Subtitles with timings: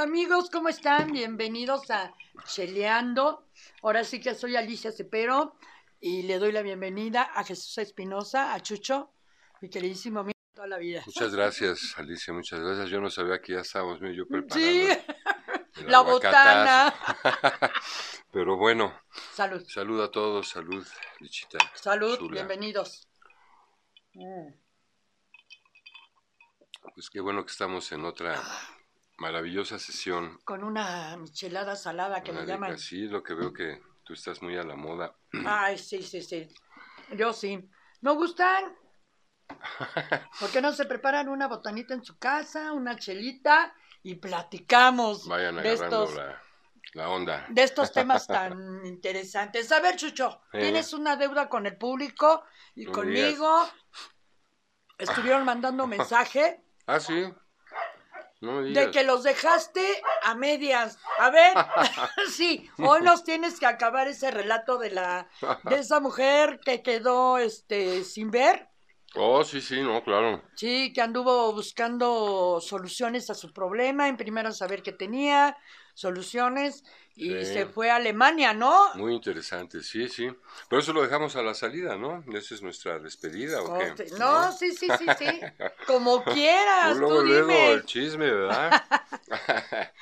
[0.00, 1.10] Amigos, ¿cómo están?
[1.10, 2.14] Bienvenidos a
[2.44, 3.48] Cheleando.
[3.82, 5.56] Ahora sí que soy Alicia Cepero
[6.00, 9.12] y le doy la bienvenida a Jesús Espinosa, a Chucho,
[9.60, 11.02] mi queridísimo amigo de toda la vida.
[11.04, 12.90] Muchas gracias, Alicia, muchas gracias.
[12.90, 14.98] Yo no sabía que ya estábamos medio preparados.
[15.74, 16.94] Sí, la botana.
[18.30, 18.96] Pero bueno,
[19.32, 19.66] Salud.
[19.66, 20.86] salud a todos, salud,
[21.18, 21.58] Lichita.
[21.74, 23.08] Salud, bienvenidos.
[24.12, 24.63] Mm.
[26.92, 28.40] Pues qué bueno que estamos en otra
[29.18, 30.38] maravillosa sesión.
[30.44, 32.78] Con una michelada salada que le Marica, llaman.
[32.78, 35.16] Sí, lo que veo que tú estás muy a la moda.
[35.46, 36.48] Ay, sí, sí, sí.
[37.16, 37.68] Yo sí.
[38.00, 38.76] ¿Me gustan?
[40.40, 45.56] ¿Por qué no se preparan una botanita en su casa, una chelita y platicamos Vayan
[45.56, 46.42] de agarrando estos, la,
[46.94, 47.46] la onda.
[47.48, 49.70] de estos temas tan interesantes?
[49.72, 50.60] A ver, Chucho, Eh.
[50.60, 52.44] tienes una deuda con el público
[52.74, 53.68] y No conmigo.
[54.98, 57.32] Estuvieron mandando mensaje Ah, sí.
[58.40, 60.98] No de que los dejaste a medias.
[61.18, 61.54] A ver,
[62.36, 65.28] sí, hoy nos tienes que acabar ese relato de la
[65.64, 68.68] de esa mujer que quedó este sin ver.
[69.16, 70.42] Oh, sí, sí, no, claro.
[70.56, 75.56] Sí, que anduvo buscando soluciones a su problema, en primero saber qué tenía,
[75.94, 76.84] soluciones,
[77.16, 77.52] y Sí.
[77.52, 78.94] se fue a Alemania, ¿no?
[78.94, 80.28] Muy interesante, sí, sí.
[80.68, 82.24] Pero eso lo dejamos a la salida, ¿no?
[82.32, 83.94] ¿Esa es nuestra despedida o qué?
[84.18, 85.40] No, sí, sí, sí, sí.
[85.86, 87.72] Como quieras, Luego, tú luego dime.
[87.72, 88.70] el chisme, ¿verdad?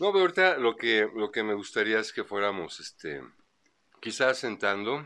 [0.00, 3.22] no, pero ahorita lo que, lo que me gustaría es que fuéramos, este,
[4.00, 5.04] quizás sentando,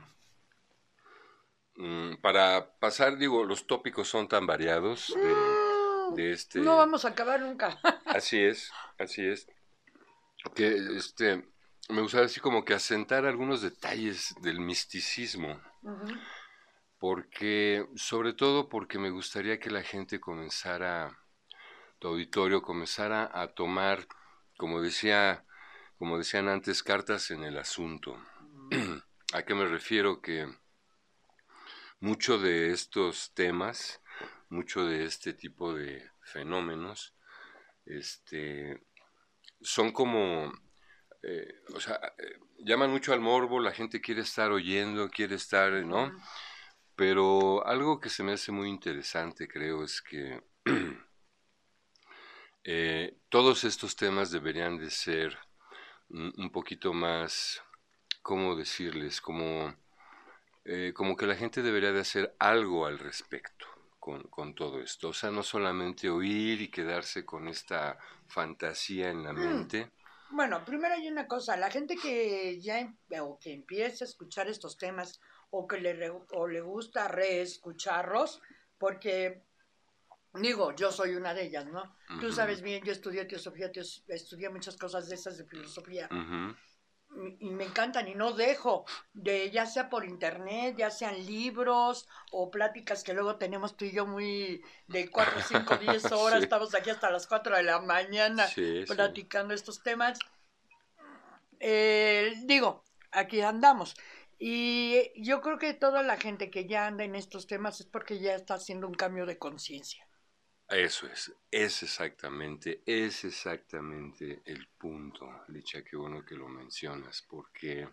[2.20, 5.34] para pasar, digo, los tópicos son tan variados de,
[6.12, 6.60] Mm, de este...
[6.60, 7.78] No vamos a acabar nunca.
[8.06, 9.48] Así es, así es.
[10.54, 11.48] Que, este,
[11.88, 15.60] me gustaría así como que asentar algunos detalles del misticismo.
[16.98, 21.18] Porque sobre todo porque me gustaría que la gente comenzara
[21.98, 24.06] tu auditorio comenzara a tomar
[24.56, 25.44] como decía
[25.98, 28.16] como decían antes cartas en el asunto.
[29.34, 30.46] A qué me refiero que
[32.02, 34.02] mucho de estos temas
[34.50, 37.14] mucho de este tipo de fenómenos
[37.86, 38.84] este
[39.62, 40.52] son como
[41.22, 45.72] eh, o sea eh, llaman mucho al morbo la gente quiere estar oyendo quiere estar
[45.86, 46.12] no
[46.96, 50.42] pero algo que se me hace muy interesante, creo, es que
[52.64, 55.38] eh, todos estos temas deberían de ser
[56.08, 57.62] un, un poquito más,
[58.22, 59.20] ¿cómo decirles?
[59.20, 59.74] Como,
[60.64, 63.66] eh, como que la gente debería de hacer algo al respecto
[63.98, 65.08] con, con todo esto.
[65.08, 69.40] O sea, no solamente oír y quedarse con esta fantasía en la Mm.
[69.40, 69.90] mente.
[70.30, 74.48] Bueno, primero hay una cosa, la gente que ya em- o que empieza a escuchar
[74.48, 78.40] estos temas o que le, re- o le gusta reescucharlos,
[78.78, 79.42] porque
[80.32, 81.94] digo, yo soy una de ellas, ¿no?
[82.06, 82.32] Tú Ujú.
[82.32, 86.16] sabes bien, yo estudié teosofía, teos- estudié muchas cosas de esas de filosofía y,
[87.40, 92.50] y me encantan y no dejo de ya sea por internet, ya sean libros o
[92.50, 96.44] pláticas que luego tenemos tú y yo muy de 4, 5, 10 horas, Sí.
[96.44, 98.94] estamos aquí hasta las 4 de la mañana Sí, sí.
[98.94, 100.18] platicando estos temas.
[101.60, 103.94] Eh, digo, aquí andamos.
[104.38, 108.18] Y yo creo que toda la gente que ya anda en estos temas es porque
[108.18, 110.06] ya está haciendo un cambio de conciencia.
[110.72, 117.86] Eso es, es exactamente, es exactamente el punto, Licha, qué bueno que lo mencionas, porque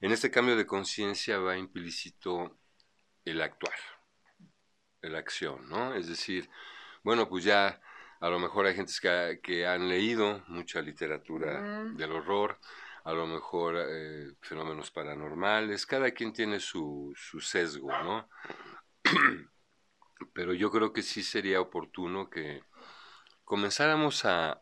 [0.00, 2.56] en este cambio de conciencia va implícito
[3.26, 3.74] el actuar,
[5.02, 5.92] la acción, ¿no?
[5.94, 6.48] Es decir,
[7.02, 7.78] bueno, pues ya
[8.20, 12.58] a lo mejor hay gentes que, que han leído mucha literatura del horror,
[13.04, 18.30] a lo mejor eh, fenómenos paranormales, cada quien tiene su, su sesgo, ¿no?
[20.32, 22.62] Pero yo creo que sí sería oportuno que
[23.44, 24.60] comenzáramos a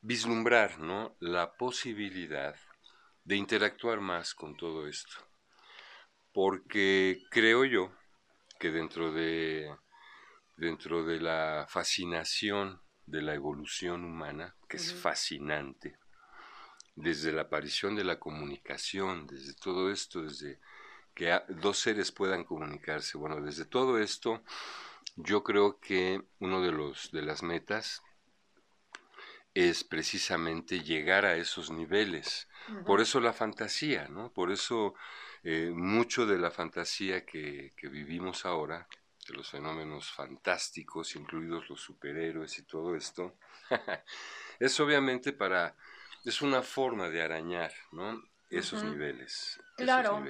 [0.00, 1.16] vislumbrar, ¿no?
[1.20, 2.56] La posibilidad
[3.24, 5.14] de interactuar más con todo esto.
[6.32, 7.92] Porque creo yo
[8.58, 9.74] que dentro de,
[10.56, 15.98] dentro de la fascinación de la evolución humana, que es fascinante,
[16.94, 20.60] desde la aparición de la comunicación, desde todo esto, desde
[21.14, 24.42] que dos seres puedan comunicarse, bueno, desde todo esto,
[25.16, 28.02] yo creo que uno de los de las metas
[29.54, 32.48] es precisamente llegar a esos niveles.
[32.86, 34.32] Por eso la fantasía, ¿no?
[34.32, 34.94] Por eso
[35.42, 38.86] eh, mucho de la fantasía que, que vivimos ahora,
[39.28, 43.36] de los fenómenos fantásticos, incluidos los superhéroes y todo esto,
[44.58, 45.76] es obviamente para,
[46.24, 48.22] es una forma de arañar, ¿no?
[48.50, 49.58] Esos niveles.
[49.78, 50.24] esos Claro.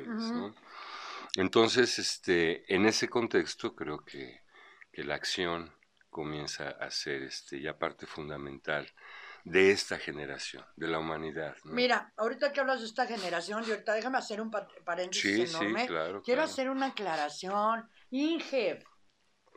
[1.36, 4.42] Entonces, este, en ese contexto creo que,
[4.92, 5.72] que la acción
[6.10, 8.86] comienza a ser este, ya parte fundamental
[9.44, 11.56] de esta generación, de la humanidad.
[11.64, 15.80] Mira, ahorita que hablas de esta generación, y ahorita déjame hacer un paréntesis sí, enorme.
[15.80, 17.88] Sí, claro, Quiero hacer una aclaración.
[18.10, 18.84] Inge.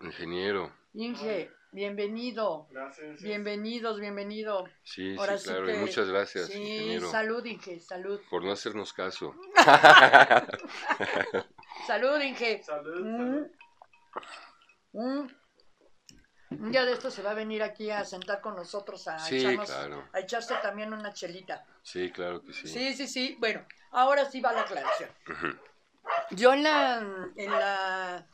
[0.01, 0.73] Ingeniero.
[0.93, 2.67] Inge, bienvenido.
[2.71, 3.21] Gracias.
[3.21, 4.65] Bienvenidos, bienvenido.
[4.83, 7.11] Sí, sí, claro, y muchas gracias, sí, ingeniero.
[7.11, 8.19] Salud, Inge, salud.
[8.29, 9.35] Por no hacernos caso.
[11.85, 12.63] salud, Inge.
[12.63, 13.17] Salud, Mm.
[13.17, 13.47] salud.
[14.93, 15.27] Mm.
[16.51, 19.37] Un día de esto se va a venir aquí a sentar con nosotros a, Sí,
[19.43, 20.07] echarnos- claro.
[20.13, 21.65] a echarse también una chelita.
[21.81, 22.67] Sí, claro que sí.
[22.67, 23.35] Sí, sí, sí.
[23.39, 25.09] Bueno, ahora sí va la aclaración.
[26.31, 26.99] Yo en la.
[27.35, 28.27] En la.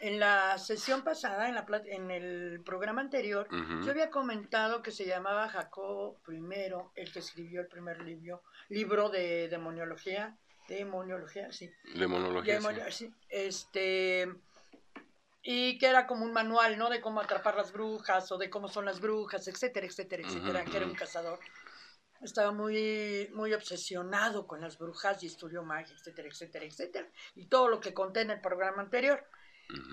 [0.00, 3.46] En la sesión pasada, en, la, en el programa anterior,
[3.84, 9.10] yo había comentado que se llamaba Jacobo I, el que escribió el primer libro, libro
[9.10, 10.36] de demoniología.
[10.68, 11.70] Demoniología, sí.
[11.94, 12.90] Demonología.
[12.90, 13.12] sí.
[13.28, 14.32] Este.
[15.42, 16.88] Y que era como un manual, ¿no?
[16.88, 20.64] De cómo atrapar las brujas o de cómo son las brujas, etcétera, etcétera, etcétera.
[20.64, 21.38] Que era un cazador.
[22.22, 27.08] Estaba muy, muy obsesionado con las brujas y estudió magia, etcétera, etcétera, etcétera.
[27.34, 29.26] Y todo lo que conté en el programa anterior.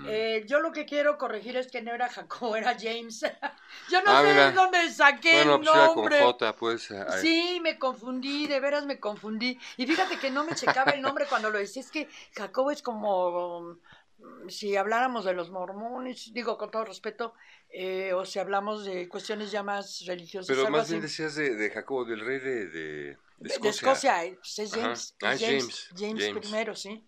[0.09, 3.21] Eh, yo lo que quiero corregir es que no era Jacob, era James.
[3.91, 4.49] yo no Ah, sé mira.
[4.49, 6.19] de dónde saqué bueno, el pues era con nombre.
[6.23, 6.91] J, pues.
[6.91, 9.59] ay, Sí, me confundí, de veras me confundí.
[9.77, 11.81] Y fíjate que no me checaba el nombre cuando lo decía.
[11.81, 13.77] Es que Jacobo es como
[14.17, 17.33] mm, si habláramos de los mormones, digo con todo respeto,
[17.69, 20.47] eh, o si hablamos de cuestiones ya más religiosas.
[20.47, 21.07] Pero más bien así.
[21.07, 23.61] decías de, de Jacobo, del rey de, de, de Escocia.
[23.61, 24.71] de Escocia, eh, pues es.
[24.73, 26.39] James, Ah, es James, James, James James.
[26.39, 27.03] primero, sí.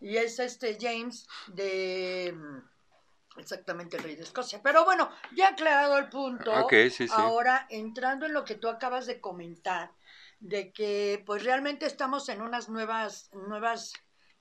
[0.00, 4.60] Y es este James de mm, exactamente el rey de Escocia.
[4.62, 6.52] Pero bueno, ya aclarado el punto.
[6.64, 7.14] Ok, sí, sí.
[7.14, 9.92] Ahora, entrando en lo que tú acabas de comentar,
[10.40, 13.92] de que pues realmente estamos en unas nuevas, nuevas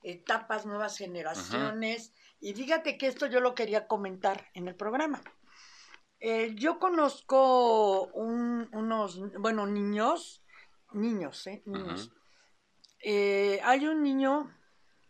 [0.04, 2.14] etapas, nuevas generaciones.
[2.40, 5.22] Y fíjate que esto yo lo quería comentar en el programa.
[6.20, 10.44] Eh, yo conozco un- unos, bueno, niños,
[10.94, 11.62] niños, ¿eh?
[11.66, 12.12] Niños.
[13.04, 14.52] Eh, hay un niño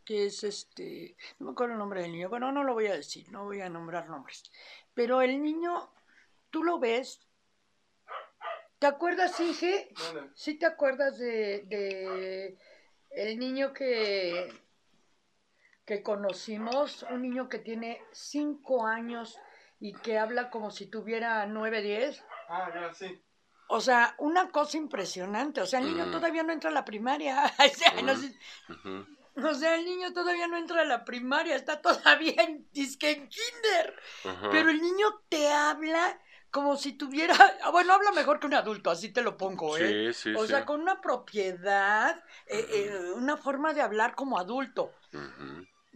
[0.07, 2.95] que es este, no me acuerdo el nombre del niño, bueno, no lo voy a
[2.95, 4.41] decir, no voy a nombrar nombres,
[4.93, 5.91] pero el niño,
[6.49, 7.27] tú lo ves,
[8.79, 9.89] ¿te acuerdas, Inge?
[10.33, 12.57] ¿Sí te acuerdas de, de
[13.09, 14.47] el niño que,
[15.85, 17.03] que conocimos?
[17.09, 19.37] Un niño que tiene cinco años
[19.81, 22.23] y que habla como si tuviera nueve, diez.
[22.47, 23.21] ah, ya, sí.
[23.69, 25.59] O sea, una cosa impresionante.
[25.59, 27.43] O sea, el niño todavía no entra a la primaria.
[27.59, 28.13] O sea, no.
[29.43, 33.29] O sea, el niño todavía no entra a la primaria, está todavía en, dizque en
[33.29, 33.95] kinder.
[34.25, 34.49] Ajá.
[34.51, 36.19] Pero el niño te habla
[36.49, 40.13] como si tuviera, ah, bueno, habla mejor que un adulto, así te lo pongo, ¿eh?
[40.13, 40.47] Sí, sí, o sí.
[40.47, 44.93] sea, con una propiedad, eh, eh, una forma de hablar como adulto.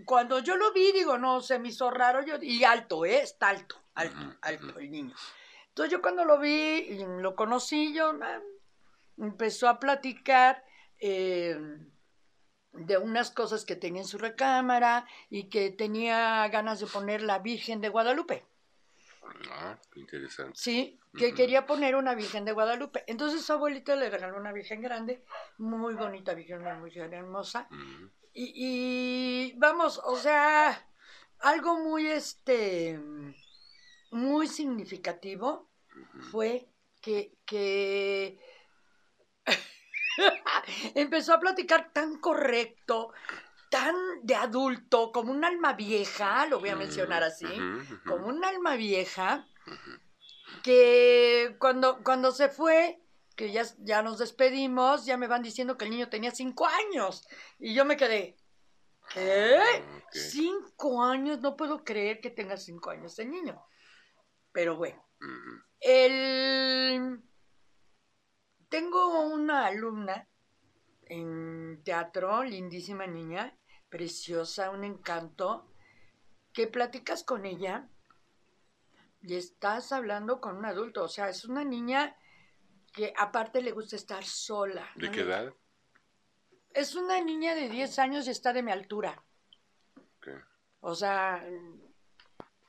[0.05, 3.21] Cuando yo lo vi, digo, no, se me hizo raro, yo, y alto, ¿eh?
[3.21, 5.15] Está alto, alto, alto el niño.
[5.69, 8.41] Entonces yo cuando lo vi, y lo conocí, yo ah,
[9.17, 10.63] empezó a platicar
[10.99, 11.57] eh,
[12.73, 17.39] de unas cosas que tenía en su recámara y que tenía ganas de poner la
[17.39, 18.45] Virgen de Guadalupe.
[19.51, 20.53] Ah, qué interesante.
[20.55, 23.03] Sí, que quería poner una Virgen de Guadalupe.
[23.07, 25.23] Entonces su abuelita le regaló una Virgen grande,
[25.57, 27.67] muy bonita Virgen, una Virgen hermosa.
[28.33, 30.87] Y, y vamos, o sea,
[31.39, 32.99] algo muy este
[34.11, 35.69] muy significativo
[36.31, 36.67] fue
[37.01, 38.39] que, que
[40.95, 43.13] empezó a platicar tan correcto,
[43.69, 47.47] tan de adulto, como un alma vieja, lo voy a mencionar así,
[48.05, 49.47] como un alma vieja,
[50.63, 53.01] que cuando, cuando se fue,
[53.35, 57.25] que ya, ya nos despedimos, ya me van diciendo que el niño tenía cinco años.
[57.59, 58.37] Y yo me quedé,
[59.13, 59.57] ¿qué?
[59.57, 60.11] Ok.
[60.11, 63.63] Cinco años, no puedo creer que tenga cinco años el niño.
[64.51, 65.01] Pero bueno,
[65.79, 67.21] el...
[68.71, 70.27] tengo una alumna
[71.03, 73.53] en teatro, lindísima niña,
[73.89, 75.67] preciosa, un encanto,
[76.53, 77.89] que platicas con ella
[79.21, 82.15] y estás hablando con un adulto, o sea, es una niña
[82.93, 84.89] que aparte le gusta estar sola.
[84.95, 85.53] ¿De qué edad?
[86.69, 89.21] Es una niña de 10 años y está de mi altura.
[89.97, 90.29] Ok.
[90.79, 91.45] O sea,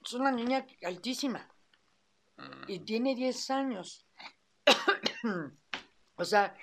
[0.04, 1.48] es una niña altísima
[2.36, 2.64] Mm.
[2.66, 4.06] y tiene 10 años.
[6.16, 6.56] O sea,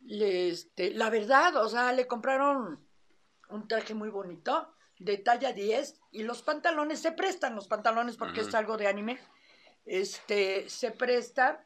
[0.00, 2.86] le, este, la verdad, o sea, le compraron
[3.48, 8.40] un traje muy bonito de talla 10 y los pantalones se prestan, los pantalones porque
[8.40, 9.18] es algo de anime,
[9.84, 11.64] este, se presta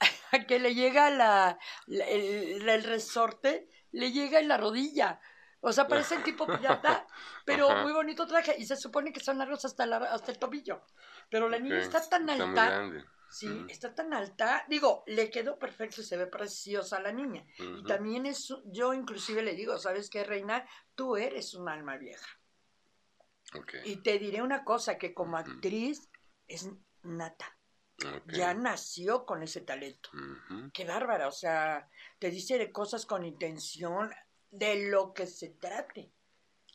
[0.32, 5.20] a que le llega la, la- el, el resorte, le llega en la rodilla.
[5.60, 7.06] O sea, parece el tipo pirata,
[7.44, 8.54] pero muy bonito traje.
[8.58, 10.82] Y se supone que son largos hasta, hasta el tobillo.
[11.30, 12.68] Pero la niña está tan alta.
[13.30, 14.64] Sí, está tan alta.
[14.68, 17.44] Digo, le quedó perfecto y se ve preciosa la niña.
[17.58, 20.66] Y también es, yo inclusive le digo, ¿sabes qué, Reina?
[20.94, 22.26] Tú eres un alma vieja.
[23.84, 26.08] Y te diré una cosa, que como actriz
[26.46, 26.70] es
[27.02, 27.54] nata.
[28.26, 30.10] Ya nació con ese talento.
[30.72, 34.10] Qué bárbara, o sea, te dice de cosas con intención
[34.50, 36.12] de lo que se trate.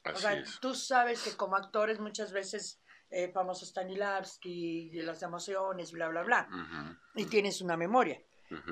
[0.05, 2.83] o sea, tú sabes que como actores muchas veces
[3.13, 6.50] eh, famoso Stanislavski, de las emociones, bla, bla, bla,
[7.15, 8.22] y tienes una memoria.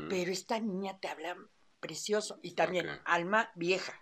[0.10, 1.38] Pero esta niña te habla
[1.80, 3.94] precioso y también alma vieja.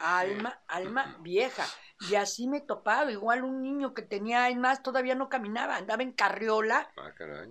[0.00, 1.64] alma, alma vieja.
[2.10, 6.02] Y así me he topado, igual un niño que tenía, más, todavía no caminaba, andaba
[6.02, 6.92] en carriola.
[6.96, 7.50] Ah, caray.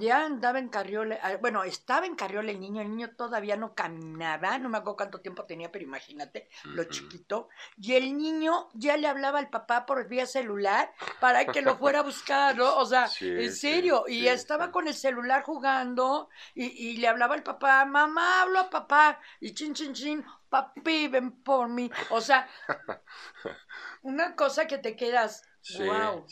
[0.00, 3.74] Ya andaba en carriola, ah, bueno, estaba en carriola el niño, el niño todavía no
[3.74, 7.48] caminaba, no me acuerdo cuánto tiempo tenía, pero imagínate lo chiquito.
[7.76, 12.00] Y el niño ya le hablaba al papá por vía celular para que lo fuera
[12.00, 12.76] a buscar, ¿no?
[12.76, 17.42] O sea, en serio, y estaba con el celular jugando y, y, le hablaba al
[17.42, 21.90] papá, mamá, hablo a papá, y chin, chin, chin, papi, ven por mí.
[22.10, 22.48] O sea,
[24.02, 25.42] una cosa que te quedas,
[25.78, 26.26] wow,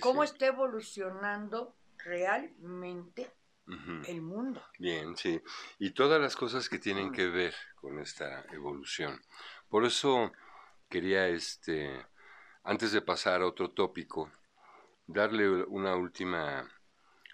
[0.00, 3.30] ¿cómo está evolucionando realmente
[4.06, 4.62] el mundo?
[4.78, 5.40] Bien, sí.
[5.78, 7.12] Y todas las cosas que tienen mm.
[7.12, 9.20] que ver con esta evolución.
[9.68, 10.32] Por eso
[10.88, 12.04] quería, este,
[12.64, 14.32] antes de pasar a otro tópico,
[15.06, 16.68] darle una última,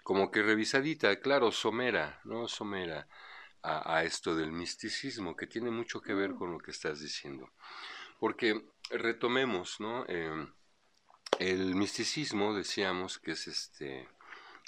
[0.03, 2.47] como que revisadita, claro, somera, ¿no?
[2.47, 3.07] Somera
[3.63, 6.37] a, esto del misticismo, que tiene mucho que ver mm.
[6.37, 7.51] con lo que estás diciendo.
[8.19, 10.05] Porque retomemos, ¿no?
[10.07, 10.53] Em,
[11.39, 14.07] el misticismo, decíamos que es este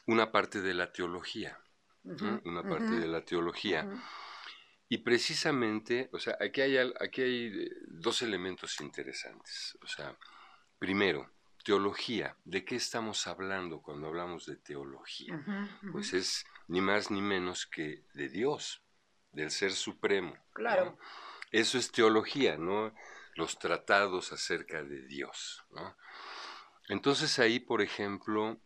[0.09, 1.59] una parte de la teología,
[2.03, 3.87] una parte de la teología.
[4.87, 9.77] Y precisamente, o sea, aquí hay, aquí hay eh, dos elementos interesantes.
[9.83, 10.17] O sea,
[10.79, 11.29] primero,
[11.63, 12.35] teología.
[12.43, 15.39] ¿De qué estamos hablando cuando hablamos de teología?
[15.91, 18.81] Pues es ni más ni menos que de Dios,
[19.31, 20.33] del Ser Supremo.
[20.53, 20.97] Claro.
[21.51, 22.95] Eso es teología, ¿no?
[23.35, 25.95] Los tratados acerca de Dios, ¿no?
[26.87, 28.59] Entonces ahí, por ejemplo,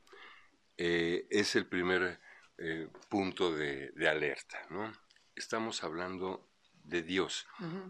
[0.78, 2.20] eh, es el primer
[2.58, 4.92] eh, punto de, alerta, ¿no?
[5.36, 6.50] Estamos hablando
[6.84, 7.48] de Dios,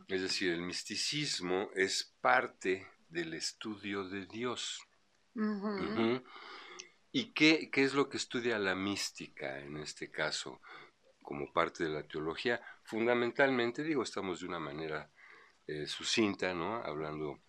[0.07, 4.79] es decir, el misticismo es parte del estudio de Dios.
[7.11, 10.61] ¿Y qué, es lo que estudia la mística en este caso,
[11.21, 12.61] como parte de la teología?
[12.83, 15.11] Fundamentalmente, digo, estamos de una manera
[15.67, 16.77] eh, sucinta, ¿no?
[16.83, 17.39] Hablando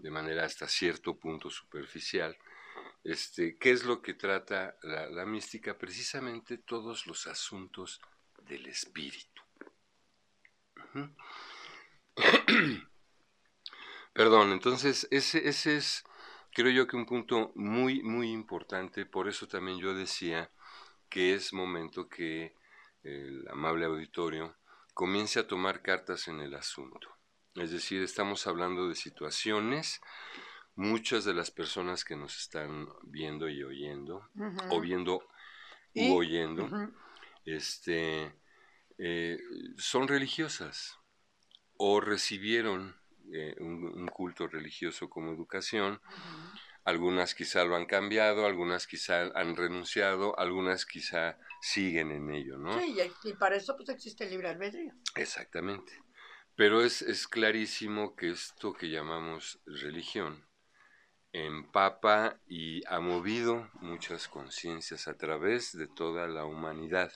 [0.00, 2.36] de manera hasta cierto punto superficial.
[3.08, 5.78] Este, ¿Qué es lo que trata la, mística?
[5.78, 8.02] Precisamente todos los asuntos
[8.42, 9.42] del espíritu.
[14.12, 16.04] Perdón, entonces ese, ese es,
[16.52, 20.50] creo yo que un punto muy, muy importante, por eso también yo decía
[21.08, 22.54] que es momento que
[23.04, 24.58] el amable auditorio
[24.92, 27.08] comience a tomar cartas en el asunto.
[27.54, 30.02] Es decir, estamos hablando de situaciones
[30.78, 34.28] muchas de las personas que nos están viendo y oyendo,
[34.70, 35.26] o viendo
[35.92, 36.68] y oyendo,
[37.44, 38.32] este,
[38.96, 39.38] eh,
[39.76, 40.96] son religiosas
[41.78, 42.94] o recibieron
[43.32, 46.00] eh, un, culto religioso como educación.
[46.84, 52.78] Algunas quizá lo han cambiado, algunas quizá han renunciado, algunas quizá siguen en ello, ¿no?
[52.80, 54.92] Sí, y, para eso pues existe el libre albedrío.
[55.16, 55.92] Exactamente.
[56.54, 60.47] Pero es, es clarísimo que esto que llamamos religión
[61.32, 67.12] empapa y ha movido muchas conciencias a través de toda la humanidad.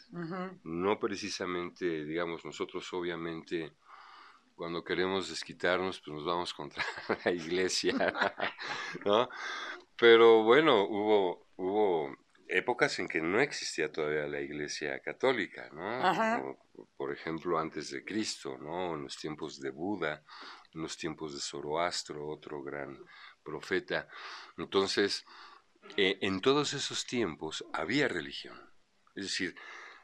[0.64, 3.72] No precisamente, digamos, nosotros obviamente
[4.54, 6.84] cuando queremos desquitarnos, pues nos vamos contra
[7.24, 7.94] la iglesia,
[9.04, 9.28] ¿no?
[9.96, 12.16] Pero bueno, hubo, hubo
[12.48, 16.58] épocas en que no existía todavía la iglesia católica, ¿no?
[16.96, 18.94] por ejemplo, antes de Cristo, ¿no?
[18.94, 20.22] En los tiempos de Buda,
[20.74, 22.98] en los tiempos de Zoroastro, otro gran
[23.42, 24.08] profeta.
[24.56, 25.24] Entonces,
[25.96, 28.58] eh, en todos esos tiempos había religión.
[29.14, 29.54] Es decir,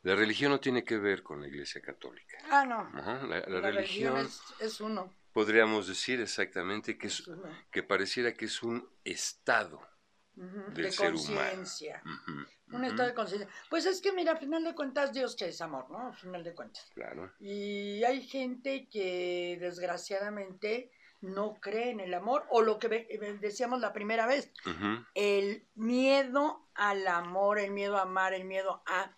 [0.03, 2.39] la religión no tiene que ver con la Iglesia Católica.
[2.51, 2.89] Ah, no.
[3.27, 4.29] la, religión,
[4.61, 5.13] es, uno.
[5.33, 7.29] Podríamos decir exactamente que, es,
[7.71, 9.81] que pareciera que es un estado
[10.35, 11.65] del de ser humano.
[12.71, 13.49] Un estado de conciencia.
[13.71, 16.09] Pues es que, mira, a final de cuentas, Dios que es amor, ¿no?
[16.09, 16.91] A final de cuentas.
[16.95, 17.33] Claro.
[17.41, 22.89] Y hay gente que, desgraciadamente, no cree en el amor o lo que
[23.41, 24.53] decíamos la primera vez,
[25.15, 29.15] el miedo al amor, el miedo a amar, el miedo a...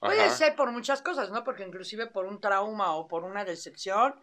[0.00, 1.44] Puede ser por muchas cosas, ¿no?
[1.44, 4.14] Porque inclusive por un trauma o por una decepción,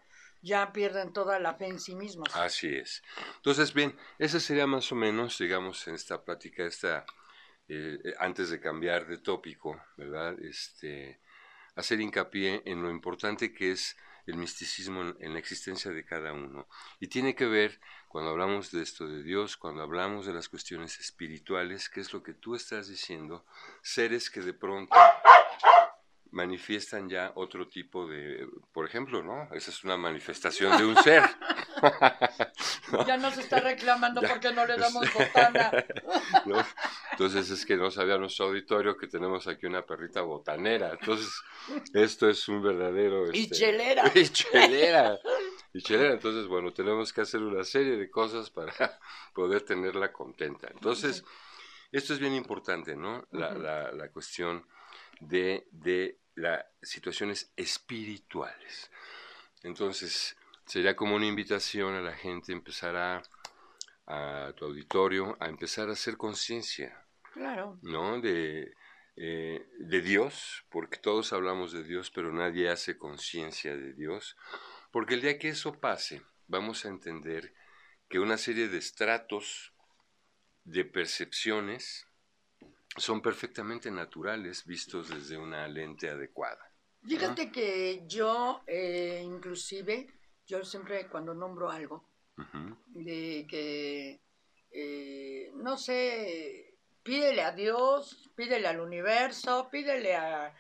[0.42, 2.30] ya pierden toda la fe en sí mismos.
[2.36, 3.02] Así es.
[3.38, 7.06] Entonces, bien, esa sería más o menos, digamos, en esta plática, esta,
[7.68, 10.36] eh, eh, antes de cambiar de tópico, ¿verdad?
[10.40, 11.20] Este,
[11.76, 13.98] hacer hincapié en lo importante que es
[14.32, 16.68] el misticismo en, la existencia de cada uno.
[17.00, 21.00] Y tiene que ver, cuando hablamos de esto de Dios, cuando hablamos de las cuestiones
[21.00, 23.46] espirituales, que es lo que tú estás diciendo,
[23.82, 24.96] seres que de pronto
[26.32, 29.54] manifiestan ya otro tipo de, por ejemplo, ¿no?
[29.54, 31.24] Esa es una manifestación de un ser.
[33.08, 35.72] Ya nos está reclamando porque no le damos botana.
[37.12, 40.92] Entonces es que no sabía nuestro auditorio que tenemos aquí una perrita botanera.
[40.92, 41.32] Entonces
[41.94, 43.32] esto es un verdadero...
[43.34, 44.12] y este, chelera.
[44.16, 45.20] Y chelera.
[45.74, 46.14] Y chelera.
[46.14, 49.00] Entonces, bueno, tenemos que hacer una serie de cosas para
[49.34, 50.68] poder tenerla contenta.
[50.72, 51.24] Entonces,
[51.92, 53.28] esto es bien importante, ¿no?
[53.32, 54.66] La, la, la cuestión
[55.20, 58.92] de, de las situaciones espirituales.
[59.64, 60.36] Entonces,
[60.72, 63.22] sería como una invitación a la gente empezar a,
[64.06, 67.06] a tu auditorio, a empezar a hacer conciencia.
[67.34, 67.78] Claro.
[67.82, 68.22] ¿No?
[68.22, 68.74] De,
[69.18, 74.38] eh, de Dios, porque todos hablamos de Dios, pero nadie hace conciencia de Dios.
[74.92, 77.54] Porque el día que eso pase, vamos a entender
[78.08, 79.74] que una serie de estratos
[80.64, 82.08] de percepciones
[82.96, 86.66] son perfectamente naturales vistos desde una lente adecuada.
[87.06, 92.06] Fíjate que yo, eh, inclusive, yo siempre cuando nombro algo,
[92.88, 94.20] de que,
[94.72, 100.56] eh, no sé, pídele a Dios, pídele al universo, pídele a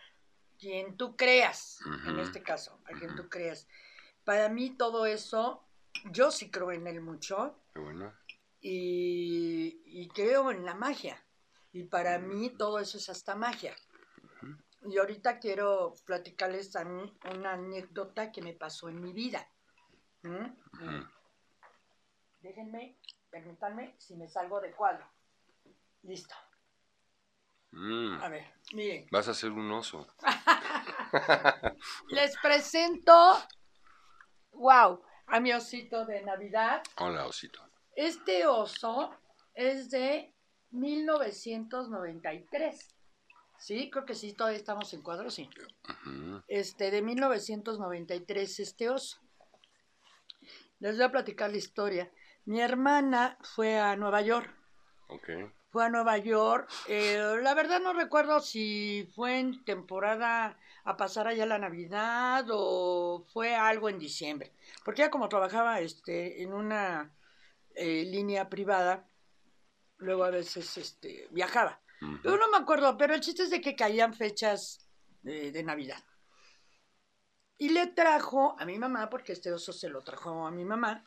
[0.59, 3.67] quien tú creas, en este caso, a quien tú creas.
[4.23, 5.63] Para mí todo eso,
[6.11, 7.55] yo sí creo en él mucho.
[8.63, 11.23] y creo en la magia.
[11.73, 13.75] Y para mí todo eso es hasta magia.
[14.83, 19.47] Y ahorita quiero platicarles a mí una anécdota que me pasó en mi vida.
[20.23, 20.45] ¿Mm?
[22.41, 22.97] Déjenme,
[23.29, 25.05] permítanme si me salgo de cuadro.
[26.03, 26.35] Listo.
[27.71, 28.21] Mm.
[28.21, 29.07] A ver, miren.
[29.11, 30.07] Vas a ser un oso.
[32.09, 33.37] Les presento,
[34.51, 36.83] wow, a mi osito de Navidad.
[36.97, 37.61] Hola, osito.
[37.95, 39.15] Este oso
[39.53, 40.33] es de
[40.71, 42.95] 1993.
[43.57, 45.49] Sí, creo que sí, todavía estamos en cuadro, sí.
[46.47, 49.19] Este, de 1993, este oso.
[50.81, 52.11] Les voy a platicar la historia.
[52.45, 54.49] Mi hermana fue a Nueva York.
[55.69, 56.67] Fue a Nueva York.
[56.87, 63.23] Eh, la verdad no recuerdo si fue en temporada a pasar allá la Navidad o
[63.31, 64.53] fue algo en diciembre.
[64.83, 67.13] Porque ella como trabajaba este, en una
[67.75, 69.07] eh, línea privada,
[69.97, 71.79] luego a veces este, viajaba.
[72.23, 74.87] Pero no me acuerdo, pero el chiste es de que caían fechas
[75.21, 76.03] de, Navidad.
[77.61, 81.05] Y le trajo a mi mamá, porque este oso se lo trajo a mi mamá,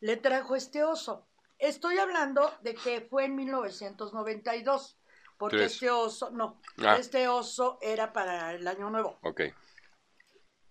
[0.00, 1.28] le trajo este oso.
[1.56, 5.00] Estoy hablando de que fue en 1992,
[5.38, 6.96] porque este oso, no, ah.
[6.98, 9.20] este oso era para el año nuevo.
[9.22, 9.42] Ok.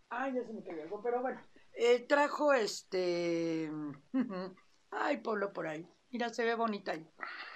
[0.09, 1.41] Ay, ya se me cayó algo, pero bueno.
[1.71, 3.71] Eh, trajo este...
[4.91, 5.87] Ay, Polo por ahí.
[6.11, 7.09] Mira, se ve bonita ahí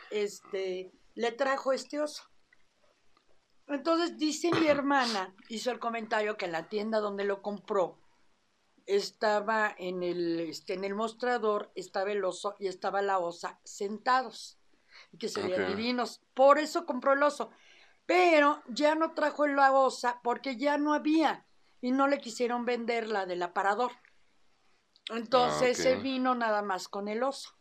[0.10, 2.24] este, le trajo este oso.
[3.68, 8.00] Entonces dice mi hermana, hizo el comentario que en la tienda donde lo compró
[8.86, 14.58] estaba en el, este, en el mostrador, estaba el oso y estaba la osa sentados,
[15.12, 16.22] y que se veían divinos.
[16.34, 17.52] Por eso compró el oso.
[18.06, 21.46] Pero ya no trajo la osa porque ya no había
[21.82, 23.92] y no le quisieron vender la del aparador.
[25.10, 27.57] Entonces ah, se vino nada más con el oso.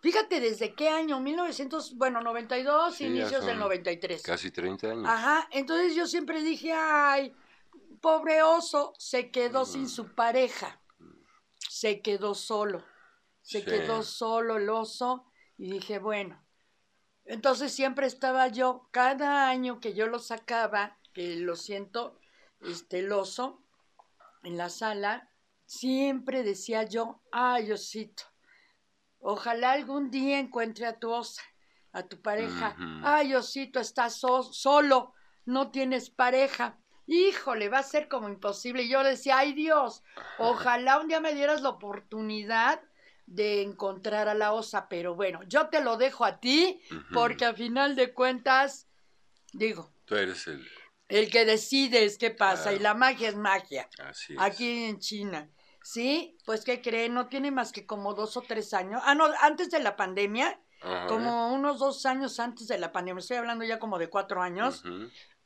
[0.00, 4.22] Fíjate desde qué año, 1900, bueno, 92, inicios del 93.
[4.22, 5.04] Casi 30 años.
[5.06, 7.34] Ajá, entonces yo siempre dije, ay,
[8.00, 10.80] pobre oso, se quedó sin su pareja,
[11.68, 12.82] se quedó solo,
[13.42, 16.42] se quedó solo el oso y dije, bueno,
[17.26, 22.18] entonces siempre estaba yo, cada año que yo lo sacaba, que lo siento,
[22.62, 23.62] este, el oso,
[24.42, 25.30] en la sala,
[25.66, 28.24] siempre decía yo, ay, osito,
[29.20, 31.42] Ojalá algún día encuentre a tu osa,
[31.92, 32.76] a tu pareja.
[33.04, 36.78] Ay, osito, estás solo, no tienes pareja.
[37.06, 38.82] Híjole, va a ser como imposible.
[38.82, 40.02] Y yo decía, ay Dios,
[40.38, 42.80] ojalá un día me dieras la oportunidad
[43.26, 46.80] de encontrar a la osa, pero bueno, yo te lo dejo a ti,
[47.12, 48.88] porque a final de cuentas,
[49.52, 50.66] digo, tú eres el...
[51.08, 53.88] El que decides qué pasa, y la magia es magia.
[53.98, 54.38] Así es.
[54.40, 55.50] Aquí en China.
[55.94, 57.14] Sí, pues ¿qué creen?
[57.14, 59.02] No tiene más que como dos o tres años.
[59.04, 60.60] Ah, no, antes de la pandemia,
[61.08, 64.84] como unos dos años antes de la pandemia, estoy hablando ya como de cuatro años,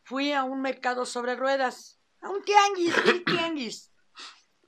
[0.03, 3.91] fui a un mercado sobre ruedas, a un tianguis, un tianguis.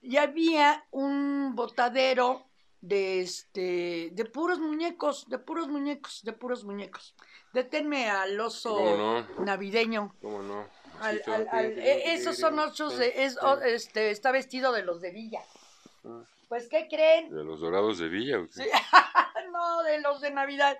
[0.00, 2.46] y había un botadero
[2.80, 7.14] de este de puros muñecos, de puros muñecos, de puros muñecos.
[7.52, 8.78] Deténme al oso
[9.40, 10.14] navideño.
[10.22, 10.66] ¿Cómo no?
[11.00, 14.82] Al- Sí, al- al- e- esos son osos de, es, o- este, está vestido de
[14.82, 15.42] los de Villa.
[16.48, 17.30] Pues, ¿qué creen?
[17.34, 18.38] De los dorados de Villa.
[18.38, 18.52] ¿o qué?
[18.64, 18.68] Sí.
[19.52, 20.78] no, de los de Navidad.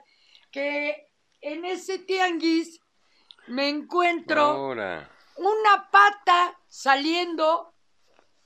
[0.51, 1.09] Que
[1.41, 2.81] en ese tianguis
[3.49, 5.11] me encuentro Ahora.
[5.37, 7.75] una pata saliendo,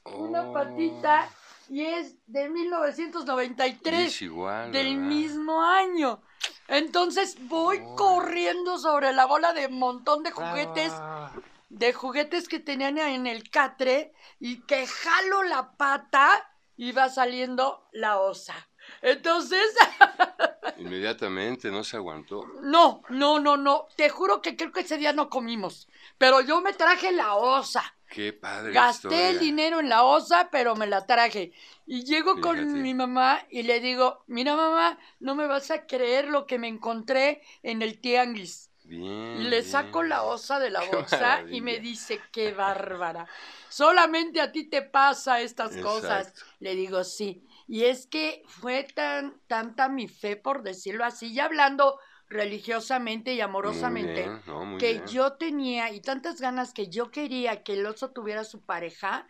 [0.04, 1.28] una Oh, patita,
[1.68, 4.72] y es de 1993 Es igual.
[4.72, 5.08] del ¿verdad?
[5.08, 6.22] mismo año.
[6.68, 11.32] Entonces voy corriendo sobre la bola de montón de juguetes, Ah.
[11.68, 16.49] de juguetes que tenían en el catre y que jalo la pata
[16.92, 18.54] va saliendo la osa.
[19.02, 19.60] Entonces,
[20.76, 22.52] Inmediatamente no se aguantó.
[22.62, 25.88] no, no, no, no, te juro que creo que ese día no comimos,
[26.18, 27.82] pero yo me traje la osa.
[28.08, 28.72] Qué padre.
[28.72, 29.28] Gasté historia.
[29.30, 31.52] el dinero en la osa, pero me la traje.
[31.86, 32.40] Y llego Fíjate.
[32.40, 36.58] con mi mamá y le digo, mira mamá, no me vas a creer lo que
[36.58, 38.70] me encontré en el tianguis.
[38.82, 39.40] Bien.
[39.40, 39.64] Y le bien.
[39.64, 43.28] saco la osa de la bolsa y me dice, qué bárbara.
[43.70, 46.34] Solamente a ti te pasa estas cosas.
[46.58, 47.46] Le digo, sí.
[47.66, 53.40] Y es que fue tan, tanta mi fe, por decirlo así, ya hablando religiosamente y
[53.40, 55.06] amorosamente, bien, no, muy que bien.
[55.06, 59.26] yo tenía y tantas ganas que yo quería que el oso tuviera su pareja,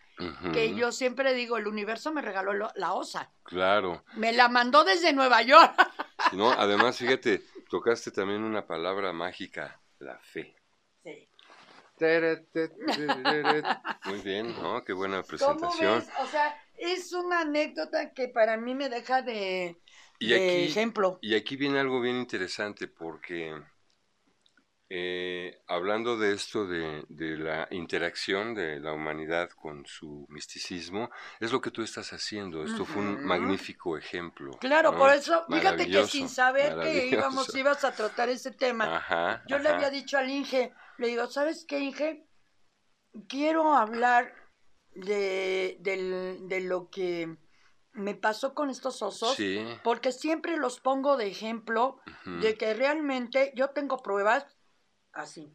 [0.52, 3.32] que yo siempre digo, el universo me regaló lo- la osa.
[3.42, 4.04] Claro.
[4.16, 5.72] Me la mandó desde Nueva York.
[6.32, 10.54] No, además, fíjate, tocaste también una palabra mágica, la fe.
[11.02, 11.26] Sí.
[14.04, 14.84] Muy bien, ¿no?
[14.84, 15.98] Qué buena ¿Cómo presentación.
[15.98, 16.08] ves?
[16.22, 19.76] O sea, es una anécdota que para mí me deja de,
[20.18, 21.18] Y de aquí, ejemplo.
[21.20, 23.54] y aquí viene algo bien interesante porque
[24.92, 31.52] eh, hablando de esto de, de la interacción de la humanidad con su misticismo, es
[31.52, 32.64] lo que tú estás haciendo.
[32.64, 34.50] Esto fue un magnífico ejemplo.
[34.58, 34.98] Claro, ¿no?
[34.98, 39.58] por eso, fíjate que sin saber que íbamos, ibas a tratar ese tema, Ajá, yo
[39.60, 42.26] le había dicho al Inge, le digo, ¿sabes qué, Inge?
[43.28, 44.34] Quiero hablar
[44.92, 47.36] de, del- de lo que
[47.92, 49.66] me pasó con estos osos, Sí.
[49.82, 54.46] porque siempre los pongo de ejemplo de que realmente yo tengo pruebas
[55.12, 55.52] así,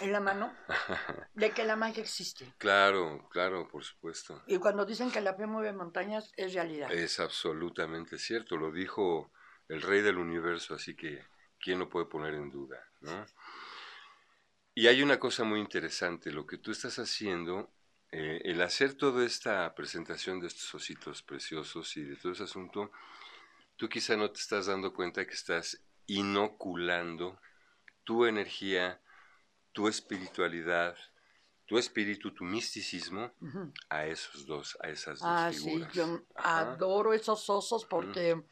[0.00, 0.56] en la mano,
[1.34, 2.54] de que la magia existe.
[2.58, 4.42] Claro, claro, por supuesto.
[4.46, 6.90] Y cuando dicen que la fe mueve montañas, es realidad.
[6.92, 9.30] Es absolutamente cierto, lo dijo
[9.68, 11.22] el rey del universo, así que
[11.60, 12.78] ¿quién lo puede poner en duda?
[13.00, 13.26] ¿no?
[14.74, 17.70] Y hay una cosa muy interesante, lo que tú estás haciendo,
[18.10, 22.90] eh, el hacer toda esta presentación de estos ositos preciosos y de todo ese asunto,
[23.76, 27.38] tú quizá no te estás dando cuenta que estás inoculando
[28.04, 29.00] tu energía,
[29.72, 30.96] tu espiritualidad,
[31.66, 33.32] tu espíritu, tu misticismo
[33.88, 35.94] a esos dos, a esas dos Ah, sí, figuras.
[35.94, 36.72] yo Ajá.
[36.72, 38.42] adoro esos osos porque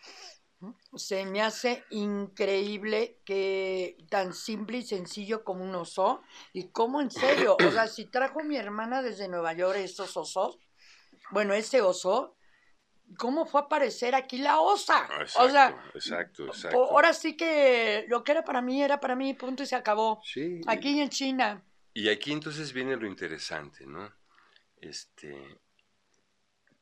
[0.95, 6.23] se me hace increíble que tan simple y sencillo como un oso
[6.53, 10.59] y como en serio, o sea, si trajo mi hermana desde Nueva York estos osos,
[11.31, 12.37] bueno, ese oso,
[13.19, 15.09] ¿cómo fue a aparecer aquí la osa?
[15.21, 16.85] Exacto, o sea, exacto, exacto.
[16.85, 20.21] ahora sí que lo que era para mí era para mí, punto y se acabó.
[20.25, 20.61] Sí.
[20.67, 21.65] Aquí en China.
[21.95, 24.13] Y aquí entonces viene lo interesante, ¿no?
[24.77, 25.61] Este,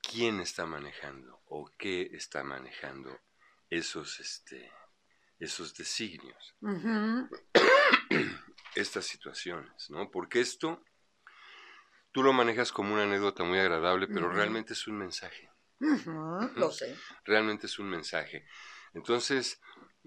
[0.00, 3.18] ¿quién está manejando o qué está manejando
[3.70, 4.70] esos, este,
[5.38, 6.54] esos designios,
[8.74, 10.10] estas situaciones, ¿no?
[10.10, 10.82] Porque esto
[12.12, 15.50] tú lo manejas como una anécdota muy agradable, pero realmente es un mensaje.
[16.56, 16.96] Lo sé.
[17.24, 18.44] realmente es un mensaje.
[18.94, 19.60] Entonces,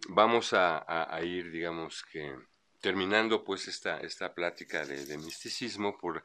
[0.09, 2.35] vamos a, a- a ir, digamos que,
[2.81, 6.23] terminando pues esta, esta plática de, de misticismo, por,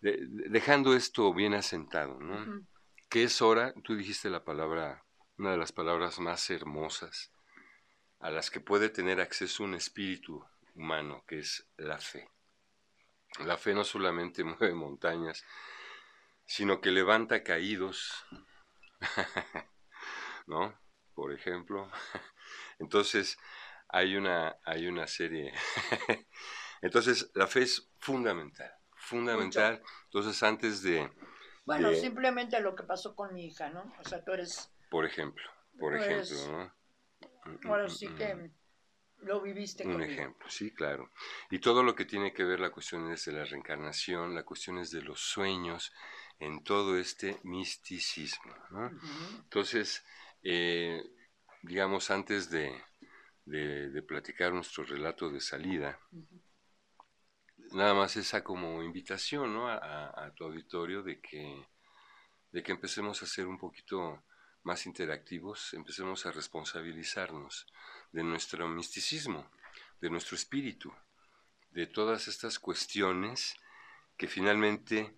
[0.00, 2.64] de- de- dejando esto bien asentado, ¿no?
[3.08, 5.04] Que es hora, tú dijiste la palabra,
[5.38, 7.30] una de las palabras más hermosas
[8.20, 10.44] a las que puede tener acceso un espíritu
[10.74, 12.30] humano, que es la fe.
[13.44, 15.44] La fe no solamente mueve montañas,
[16.46, 18.24] sino que levanta caídos,
[20.46, 20.74] ¿no?
[21.14, 21.90] Por ejemplo.
[22.78, 23.38] Entonces,
[23.88, 25.52] hay una, hay una serie.
[26.82, 29.82] Entonces, la fe es fundamental, fundamental.
[30.04, 31.10] Entonces, antes de,
[31.64, 33.92] Bueno, de- simplemente lo que pasó con mi hija, ¿no?
[34.00, 35.42] O sea, tú eres, por ejemplo,
[35.80, 36.72] por Pues, ejemplo, ¿no?
[37.52, 38.50] Mm, ahora mm, sí mm, que
[39.22, 40.02] lo viviste Un conmigo.
[40.02, 41.10] ejemplo, sí, claro.
[41.50, 44.78] Y todo lo que tiene que ver la cuestión es de la reencarnación, la cuestión
[44.78, 45.92] es de los sueños,
[46.40, 48.52] en todo este misticismo.
[49.44, 50.04] Entonces,
[50.42, 51.02] eh,
[51.62, 52.72] digamos, antes de,
[53.46, 55.98] de- de platicar nuestro relato de salida,
[57.72, 59.68] nada más esa como invitación ¿no?
[59.68, 61.66] a, a- a tu auditorio de que,
[62.52, 64.24] de que empecemos a ser un poquito
[64.64, 67.66] más interactivos, empecemos a responsabilizarnos
[68.12, 69.50] de nuestro misticismo,
[70.00, 70.92] de nuestro espíritu,
[71.70, 73.54] de todas estas cuestiones
[74.16, 75.16] que finalmente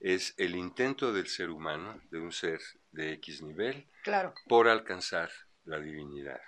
[0.00, 2.60] es el intento del ser humano, de un ser
[2.92, 4.34] de X nivel, claro.
[4.48, 5.30] por alcanzar
[5.64, 6.40] la divinidad.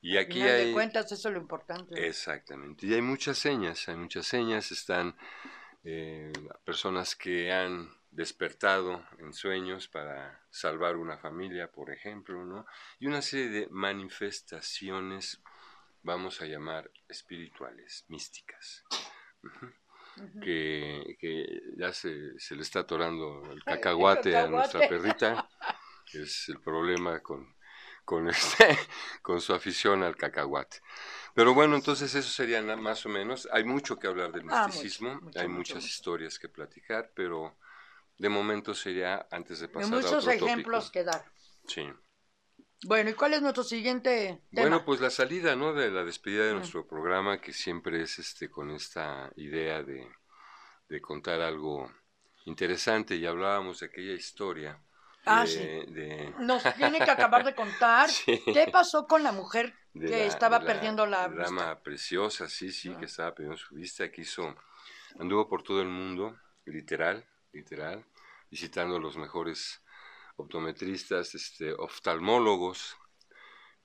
[0.00, 0.68] Y aquí hay...
[0.68, 2.06] de cuentas, eso es lo importante.
[2.06, 2.86] Exactamente.
[2.86, 5.16] Y hay muchas señas, hay muchas señas, están
[5.84, 6.32] eh,
[6.64, 12.66] personas que han despertado en sueños para salvar una familia, por ejemplo, ¿no?
[12.98, 15.42] Y una serie de manifestaciones,
[16.02, 18.84] vamos a llamar espirituales, místicas.
[20.42, 25.46] Que, que, ya se, se, le está atorando el cacahuate, a nuestra perrita,
[26.14, 27.54] es el problema con,
[28.06, 28.78] con, este,
[29.20, 30.78] con su afición al cacahuate.
[31.34, 33.46] Pero bueno, entonces eso sería más o menos.
[33.52, 37.58] Hay mucho que hablar del ah, misticismo, hay muchas historias que platicar, pero
[38.18, 41.24] de momento sería antes de pasar a muchos ejemplos que dar.
[41.66, 41.86] Sí.
[42.84, 44.62] Bueno, ¿y cuál es nuestro siguiente tema?
[44.62, 45.72] Bueno, pues la salida, ¿no?
[45.72, 50.06] De la despedida de nuestro programa, que siempre es este con esta idea de,
[50.88, 51.90] de contar algo
[52.44, 53.16] interesante.
[53.16, 54.80] Y hablábamos de aquella historia.
[55.24, 55.66] Ah, sí.
[56.38, 61.28] Nos tiene que acabar de contar qué pasó con la mujer que estaba perdiendo la,
[61.28, 64.54] la Dama preciosa, sí, sí, que estaba perdiendo su vista, que hizo,
[65.18, 67.26] anduvo por todo el mundo, literal,
[67.56, 68.04] literal,
[68.50, 69.82] visitando los mejores
[70.36, 72.96] optometristas, este, oftalmólogos,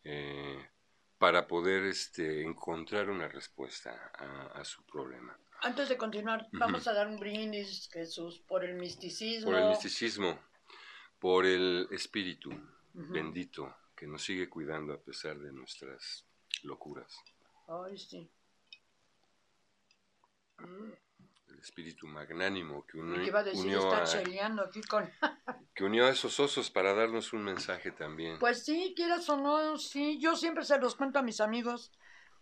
[0.04, 0.70] eh,
[1.18, 4.12] para poder este, encontrar una respuesta
[4.56, 5.38] a, su problema.
[5.62, 9.52] Antes de continuar, vamos a dar un brindis, Jesús, por el misticismo.
[9.52, 10.40] Por el misticismo,
[11.20, 12.50] por el espíritu
[12.94, 16.26] bendito que nos sigue cuidando a pesar de nuestras
[16.64, 17.16] locuras.
[17.68, 18.30] Ay, sí.
[20.58, 21.11] Mm
[21.62, 23.16] espíritu magnánimo que, unió,
[25.74, 28.40] que unió a esos osos para darnos un mensaje también.
[28.40, 31.92] Pues sí, quieras o no, sí, yo siempre se los cuento a mis amigos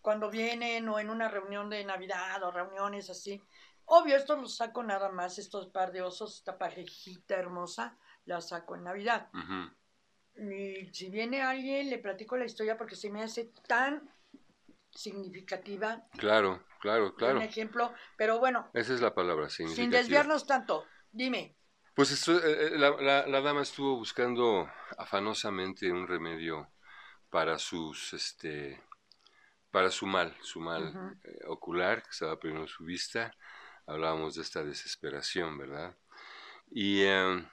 [0.00, 3.42] cuando vienen o en una reunión de Navidad o reuniones así.
[3.84, 8.76] Obvio, esto lo saco nada más, estos par de osos, esta parejita hermosa, la saco
[8.76, 9.28] en Navidad.
[10.36, 14.08] Y si viene alguien, le platico la historia porque se me hace tan
[14.94, 16.04] significativa.
[16.16, 17.38] Claro, claro, claro.
[17.38, 18.70] Un ejemplo, pero bueno.
[18.74, 19.84] Esa es la palabra, significativa.
[19.84, 21.56] Sin desviarnos tanto, dime.
[21.94, 26.72] Pues esto, eh, eh, la, la, dama estuvo buscando afanosamente un remedio
[27.28, 28.82] para sus, este,
[29.70, 33.34] para su mal, su mal eh, ocular, que estaba perdiendo su vista.
[33.86, 35.96] Hablábamos de esta desesperación, ¿verdad?
[36.70, 37.46] Y em,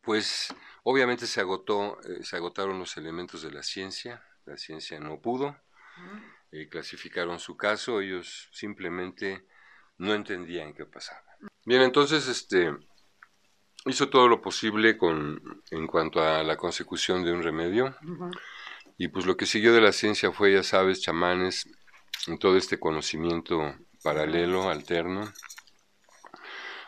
[0.00, 0.48] pues
[0.82, 5.56] obviamente se agotó, se agotaron los elementos de la ciencia, la ciencia no pudo,
[6.52, 9.46] eh, clasificaron su caso, ellos simplemente
[9.98, 11.22] no entendían qué pasaba.
[11.64, 12.76] Bien, entonces este
[13.86, 17.96] hizo todo lo posible con en cuanto a la consecución de un remedio.
[18.98, 21.68] Y pues lo que siguió de la ciencia fue, ya sabes, chamanes,
[22.40, 25.32] todo este conocimiento paralelo, alterno,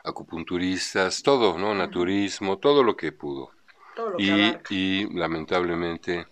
[0.04, 1.74] acupunturistas, todo, ¿no?
[1.74, 3.50] Naturismo, todo lo que pudo.
[4.16, 6.26] y, y lamentablemente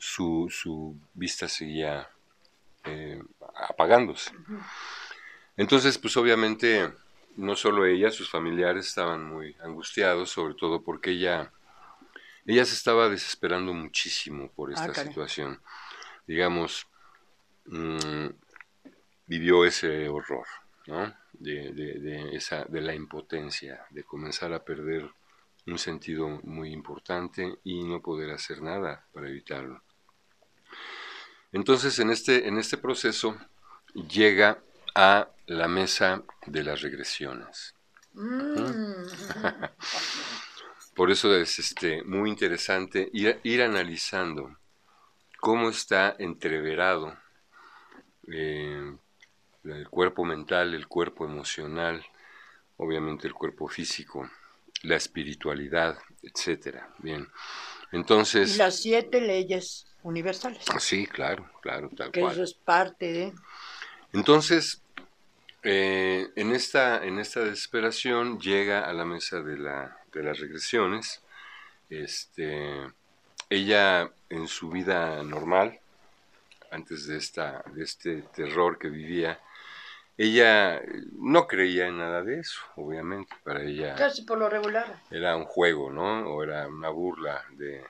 [0.00, 2.08] su, su vista seguía
[2.84, 3.22] eh,
[3.68, 4.32] apagándose.
[5.56, 6.92] Entonces, pues obviamente,
[7.36, 11.52] no solo ella, sus familiares estaban muy angustiados, sobre todo porque ella,
[12.46, 15.60] ella se estaba desesperando muchísimo por esta ah, situación.
[16.26, 16.86] Digamos,
[17.66, 18.28] mm,
[19.26, 20.46] vivió ese horror,
[20.86, 21.14] ¿no?
[21.32, 25.10] De, de, esa, de la impotencia, de comenzar a perder
[25.66, 29.82] un sentido muy importante y no poder hacer nada para evitarlo.
[31.52, 33.36] Entonces, en este, en este proceso
[33.94, 34.62] llega
[34.94, 37.74] a la mesa de las regresiones.
[38.12, 39.04] Mm.
[40.94, 44.58] Por eso es este, muy interesante ir, analizando
[45.40, 47.16] cómo está entreverado
[48.30, 48.96] eh,
[49.64, 52.04] el cuerpo mental, el cuerpo emocional,
[52.76, 54.30] obviamente el cuerpo físico,
[54.82, 56.92] la espiritualidad, etcétera.
[56.98, 57.26] Bien,
[57.92, 58.56] entonces.
[58.56, 60.64] Las siete leyes universales.
[60.78, 63.32] Sí, claro, claro, tal que eso es parte de...
[64.12, 64.82] Entonces,
[65.62, 71.22] eh, en, esta, en esta desesperación llega a la mesa de, la, de las regresiones.
[71.88, 72.90] Este,
[73.48, 75.78] ella en su vida normal,
[76.70, 79.40] antes de, esta, de este terror que vivía,
[80.16, 80.82] ella
[81.12, 83.94] no creía en nada de eso, obviamente, para ella...
[83.94, 85.02] Casi por lo regular.
[85.10, 86.28] Era un juego, ¿no?
[86.28, 87.84] O era una burla de,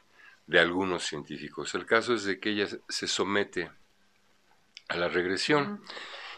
[0.51, 1.77] de algunos científicos.
[1.77, 3.71] El caso es de que ella se somete
[4.89, 5.81] a la regresión.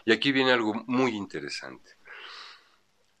[0.05, 1.97] Y aquí viene algo muy interesante.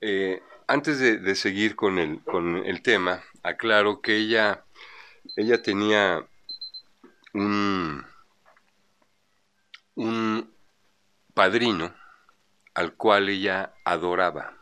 [0.01, 4.65] Eh, antes de, seguir con el, con el tema, aclaro que ella,
[5.35, 6.27] ella tenía
[7.33, 8.05] un,
[9.95, 10.53] un
[11.33, 11.95] padrino
[12.75, 14.59] al cual ella adoraba,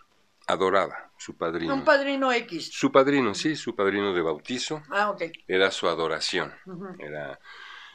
[0.47, 1.75] adoraba su padrino.
[1.75, 2.71] Un padrino X.
[2.73, 4.81] Su padrino, sí, su padrino de bautizo.
[4.89, 5.21] Ah, ok.
[5.47, 6.51] Era su adoración.
[6.97, 7.39] Era,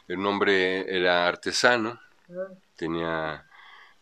[0.07, 1.99] el nombre era artesano,
[2.77, 3.45] tenía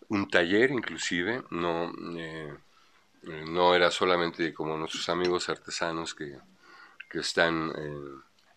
[0.09, 2.53] un taller inclusive, no, eh,
[3.47, 6.37] no era solamente como nuestros amigos artesanos que,
[7.09, 7.73] que están,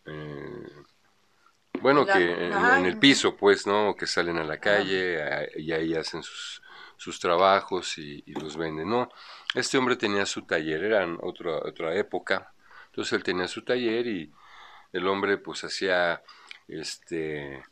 [0.05, 0.69] eh,
[1.81, 3.97] bueno, que en, el piso, pues, ¿no?
[3.97, 6.61] Que salen a la calle y ahí hacen sus,
[6.99, 9.09] sus trabajos y, los venden, ¿no?
[9.55, 12.53] Este hombre tenía su taller, era otra, otra época,
[12.87, 14.33] entonces él tenía su taller y
[14.93, 16.23] el hombre pues hacía
[16.67, 17.63] este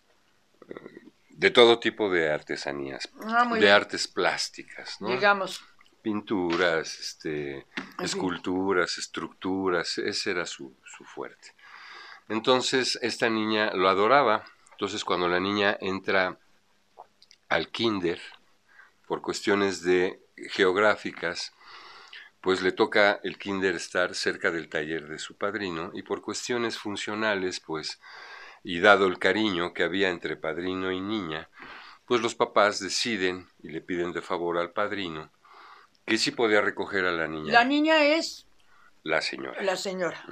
[1.29, 5.09] de todo tipo de artesanías, ah, de artes plásticas, ¿no?
[5.09, 5.63] Digamos.
[6.01, 7.67] Pinturas, este,
[7.99, 11.55] esculturas, estructuras, ese era su, su fuerte.
[12.29, 14.45] Entonces, esta niña lo adoraba.
[14.73, 16.39] Entonces, cuando la niña entra
[17.49, 18.21] al kinder,
[19.07, 21.53] por cuestiones de geográficas,
[22.41, 26.79] pues le toca el kinder estar cerca del taller de su padrino y por cuestiones
[26.79, 28.01] funcionales, pues
[28.63, 31.49] y dado el cariño que había entre padrino y niña,
[32.05, 35.31] pues los papás deciden y le piden de favor al padrino
[36.07, 37.53] que sí podía recoger a la niña.
[37.53, 38.47] La niña es
[39.03, 39.61] la señora.
[39.63, 40.25] La señora.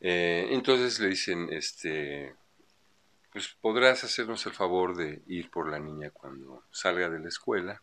[0.00, 2.34] Eh, entonces le dicen, este,
[3.32, 7.82] pues podrás hacernos el favor de ir por la niña cuando salga de la escuela.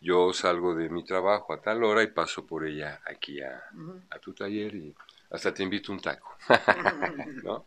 [0.00, 3.62] Yo salgo de mi trabajo a tal hora y paso por ella aquí a,
[4.10, 4.94] a tu taller y
[5.30, 6.36] hasta te invito un taco.
[7.42, 7.66] ¿No?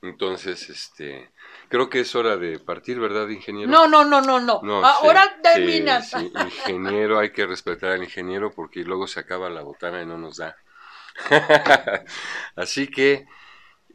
[0.00, 1.32] Entonces, este,
[1.68, 3.70] creo que es hora de partir, ¿verdad, ingeniero?
[3.70, 4.84] No, no, no, no, no.
[4.84, 6.10] Ahora terminas.
[6.10, 6.32] Sí,
[6.68, 10.36] ingeniero, hay que respetar al ingeniero porque luego se acaba la botana y no nos
[10.36, 10.56] da.
[12.56, 13.26] Así que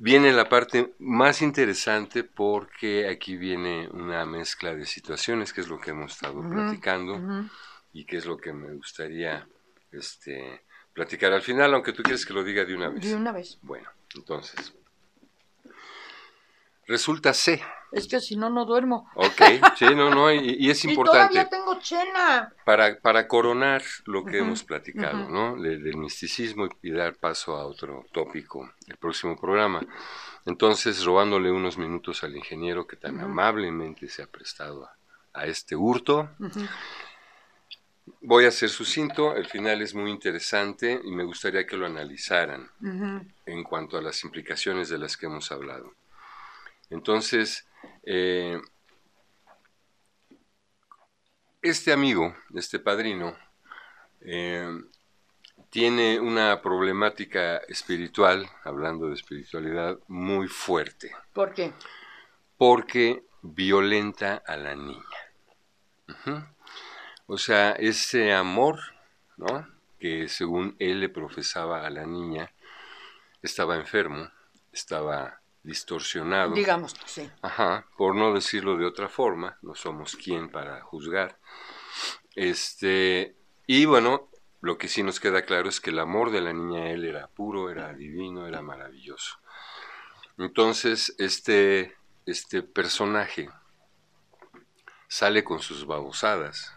[0.04, 5.80] viene la parte más interesante porque aquí viene una mezcla de situaciones, que es lo
[5.80, 7.48] que hemos estado platicando
[7.94, 9.48] y que es lo que me gustaría
[9.94, 13.02] este, platicar al final, aunque tú quieres que lo diga de una vez.
[13.02, 13.58] De una vez.
[13.62, 14.74] Bueno, entonces.
[16.86, 17.64] Resulta C.
[17.94, 19.08] Es que si no, no duermo.
[19.16, 19.42] Ok,
[19.78, 21.36] sí, no, no, y, es importante.
[21.36, 22.52] Y todavía tengo chena.
[22.66, 25.62] Para, para coronar lo que hemos platicado, ¿no?
[25.62, 29.82] Del, misticismo y dar paso a otro tópico, el próximo programa.
[30.46, 34.90] Entonces, robándole unos minutos al ingeniero que tan amablemente se ha prestado
[35.34, 36.30] a, este hurto.
[38.22, 42.70] Voy a ser sucinto, el final es muy interesante y me gustaría que lo analizaran
[43.46, 45.94] en cuanto a las implicaciones de las que hemos hablado.
[46.90, 47.68] Entonces,
[48.04, 48.60] eh,
[51.62, 53.36] este amigo, este padrino,
[54.22, 54.68] eh,
[55.70, 61.12] tiene una problemática espiritual, hablando de espiritualidad, muy fuerte.
[61.34, 61.74] ¿Por qué?
[62.58, 65.04] Porque violenta a la niña.
[67.26, 68.80] O sea, ese amor,
[69.38, 69.68] ¿no?
[70.00, 72.54] Que según él le profesaba a la niña,
[73.42, 74.30] estaba enfermo,
[74.72, 76.54] estaba distorsionado.
[76.54, 77.30] Digamos, sí.
[77.42, 81.40] Ajá, por no decirlo de otra forma, no somos quien para juzgar.
[82.36, 84.30] Este, y bueno,
[84.62, 87.06] lo que sí nos queda claro es que el amor de la niña a él
[87.06, 89.40] era puro, era divino, era maravilloso.
[90.38, 91.96] Entonces, este,
[92.26, 93.50] este personaje
[95.08, 96.76] sale con sus babosadas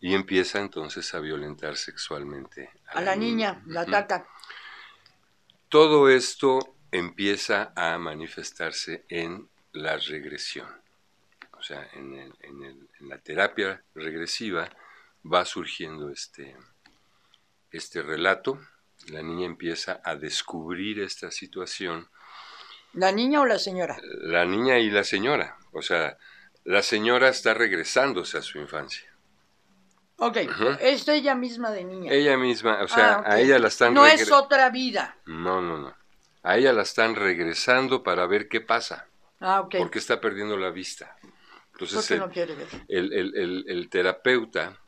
[0.00, 4.26] y empieza entonces a violentar sexualmente a, la, niña, la ataca.
[5.68, 10.68] Todo esto empieza a manifestarse en la regresión.
[11.58, 12.34] O sea, en,
[13.00, 14.68] la terapia regresiva
[15.24, 16.56] va surgiendo este,
[17.70, 18.60] este relato,
[19.08, 22.08] la niña empieza a descubrir esta situación.
[22.92, 23.96] ¿La niña o la señora?
[24.02, 25.56] La niña y la señora.
[25.72, 26.18] O sea,
[26.64, 29.08] la señora está regresándose a su infancia.
[30.18, 30.36] Ok,
[30.80, 32.12] es ella misma de niña.
[32.12, 33.94] Ella misma, o sea, ah, a ella la están...
[33.94, 35.16] No es otra vida.
[35.26, 36.01] No, no, no.
[36.42, 39.06] A ella la están regresando para ver qué pasa.
[39.40, 39.76] Ah, ok.
[39.78, 41.16] Porque está perdiendo la vista.
[41.72, 42.68] Entonces, el, no quiere ver.
[42.88, 44.78] El, terapeuta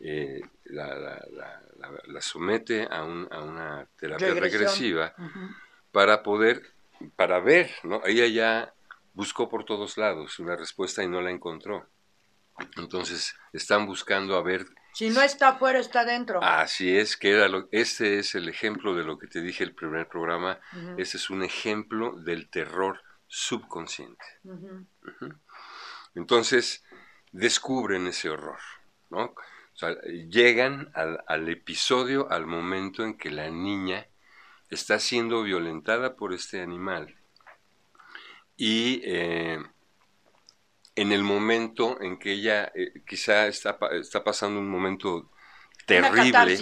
[0.00, 1.20] eh, la,
[2.20, 5.14] somete a, una terapia regresiva
[5.90, 6.62] para poder,
[7.16, 8.02] para ver, ¿no?
[8.04, 8.74] Ella ya
[9.14, 11.86] buscó por todos lados una respuesta y no la encontró.
[12.76, 16.42] Entonces están buscando a ver si no está afuera, está dentro.
[16.42, 19.74] Así es, que era lo, este es el ejemplo de lo que te dije el
[19.74, 20.60] primer programa.
[20.98, 24.24] Este es un ejemplo del terror subconsciente.
[26.14, 26.84] Entonces,
[27.32, 28.60] descubren ese horror,
[29.10, 29.34] ¿no?
[30.28, 34.06] llegan al, episodio, al momento en que la niña
[34.68, 37.16] está siendo violentada por este animal.
[38.56, 39.58] Y eh,
[40.94, 45.30] en el momento en que ella eh, quizá está, está, pasando un momento
[45.86, 46.58] terrible,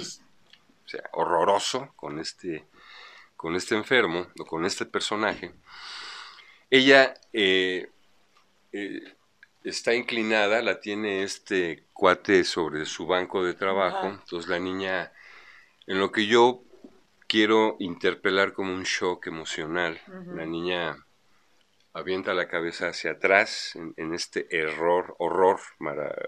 [0.85, 2.67] o sea, horroroso con este,
[3.37, 5.53] con este enfermo o con este personaje,
[6.71, 7.89] ella eh,
[9.65, 15.13] está inclinada, la tiene este cuate sobre su banco de trabajo, entonces la niña,
[15.87, 16.63] en lo que yo
[17.27, 20.01] quiero interpelar como un shock emocional,
[20.35, 21.07] la niña
[21.93, 25.61] avienta la cabeza hacia atrás en, este error, horror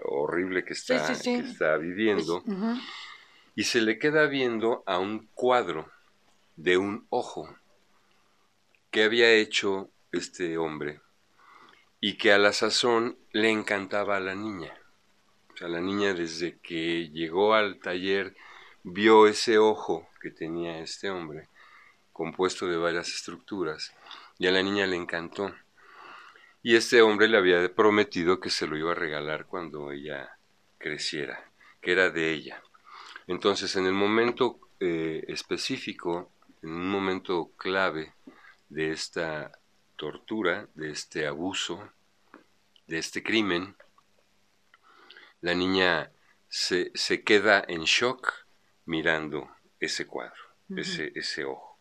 [0.03, 2.43] horrible que está, está viviendo,
[3.55, 5.89] y se le queda viendo a un cuadro
[6.55, 7.55] de un ojo
[8.91, 11.01] que había hecho este hombre
[11.99, 14.73] y que a la sazón le encantaba a la niña.
[15.53, 18.35] O sea, la niña desde que llegó al taller
[18.83, 21.47] vio ese ojo que tenía este hombre,
[22.11, 23.93] compuesto de varias estructuras,
[24.37, 25.53] y a la niña le encantó.
[26.61, 30.37] Y este hombre le había prometido que se lo iba a regalar cuando ella
[30.77, 32.61] creciera, que era de ella.
[33.27, 36.31] Entonces, en el momento eh, específico,
[36.61, 38.13] en un momento clave
[38.69, 39.51] de esta
[39.95, 41.89] tortura, de este abuso,
[42.87, 43.75] de este crimen,
[45.41, 46.11] la niña
[46.47, 48.33] se, se queda en shock
[48.85, 50.41] mirando ese cuadro,
[50.75, 51.79] ese, ese ojo.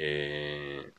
[0.00, 0.92] Eh,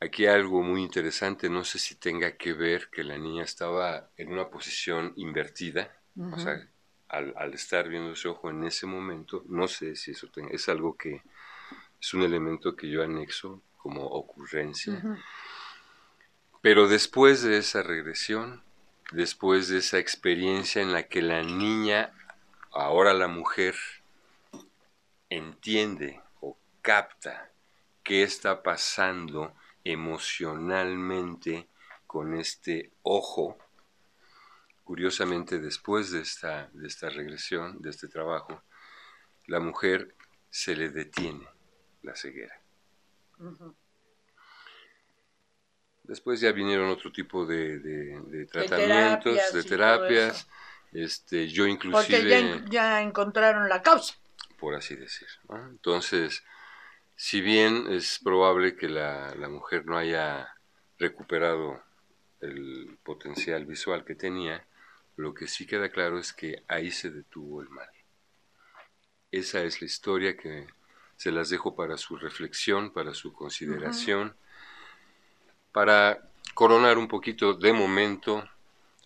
[0.00, 4.08] aquí hay algo muy interesante, no sé si tenga que ver que la niña estaba
[4.16, 6.66] en una posición invertida, o sea,
[7.08, 10.70] al, al, estar viendo ese ojo en ese momento, no sé si eso tenga, es
[10.70, 11.20] algo que
[12.00, 15.20] es un elemento que yo anexo como ocurrencia.
[16.62, 18.62] Pero después de esa regresión,
[19.12, 22.10] después de esa experiencia en la que la niña,
[22.72, 23.74] ahora la mujer,
[25.28, 27.50] entiende o capta
[28.06, 29.52] qué está pasando
[29.82, 31.68] emocionalmente
[32.06, 33.58] con este ojo,
[34.84, 38.62] curiosamente después de esta, de esta regresión, de este trabajo,
[39.46, 40.14] la mujer
[40.48, 41.48] se le detiene
[42.02, 42.62] la ceguera.
[46.04, 50.48] Después ya vinieron otro tipo de, tratamientos, de terapias.
[50.92, 52.60] este, yo inclusive...
[52.60, 54.14] Porque ya, encontraron la causa.
[54.60, 55.26] Por así decir.
[55.70, 56.44] Entonces,
[57.16, 60.54] si bien es probable que la, la mujer no haya
[60.98, 61.82] recuperado
[62.40, 64.66] el potencial visual que tenía,
[65.16, 67.88] lo que sí queda claro es que ahí se detuvo el mal.
[69.30, 70.66] Esa es la historia que
[71.16, 74.36] se las dejo para su reflexión, para su consideración,
[75.72, 78.48] para coronar un poquito de momento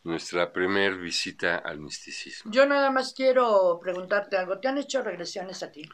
[0.05, 2.51] nuestra primer visita al misticismo.
[2.53, 4.59] Yo nada más quiero preguntarte algo.
[4.59, 5.89] ¿Te han hecho regresiones a ti?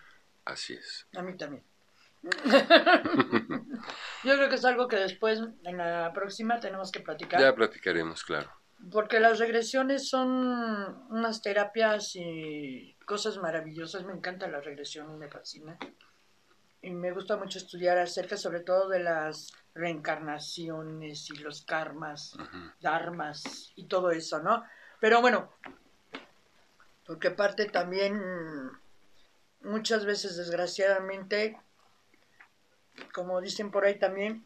[0.45, 1.07] Así es.
[1.15, 1.65] A mí también.
[4.25, 7.41] Yo creo que es algo que después, en la próxima, tenemos que platicar.
[7.41, 8.51] Ya platicaremos, claro.
[8.91, 10.29] Porque las regresiones son
[11.11, 14.05] unas terapias y cosas maravillosas.
[14.05, 15.79] Me encanta la regresión, me fascina
[16.87, 22.37] y me gusta mucho estudiar acerca sobre todo de las reencarnaciones y los karmas,
[22.81, 24.63] dharmas y todo eso, ¿no?
[25.01, 25.51] Pero bueno,
[27.05, 28.21] porque parte también
[29.63, 31.61] muchas veces desgraciadamente,
[33.13, 34.45] como dicen por ahí también,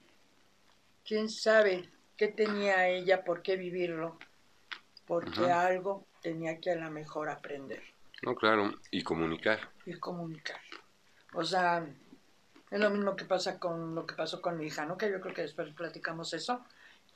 [1.05, 4.19] quién sabe qué tenía ella, por qué vivirlo,
[5.07, 7.83] porque algo tenía que a lo mejor aprender.
[8.23, 9.71] No, claro, y comunicar.
[9.87, 10.61] Y comunicar.
[11.33, 11.87] O sea,
[12.71, 14.97] es lo mismo que pasa con lo que pasó con mi hija, ¿no?
[14.97, 16.65] Que yo creo que después platicamos eso.